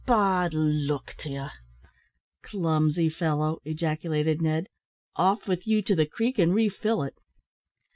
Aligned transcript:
"Oh! 0.07 0.13
bad 0.15 0.55
luck 0.55 1.13
to 1.19 1.29
ye!" 1.29 1.47
"Clumsy 2.41 3.07
fellow!" 3.07 3.59
ejaculated 3.63 4.41
Ned. 4.41 4.65
"Off 5.15 5.47
with 5.47 5.67
you 5.67 5.83
to 5.83 5.95
the 5.95 6.07
creek, 6.07 6.39
and 6.39 6.55
refill 6.55 7.03
it." 7.03 7.13